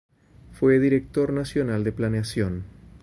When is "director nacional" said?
0.79-1.83